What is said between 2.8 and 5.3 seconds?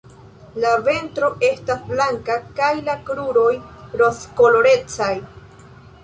la kruroj rozkolorecaj.